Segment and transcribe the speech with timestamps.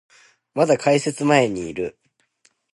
[0.55, 1.99] まだ改札前にいる